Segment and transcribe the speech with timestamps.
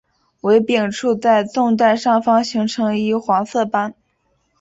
[0.41, 3.93] 尾柄处在纵带上方形成一黄色斑。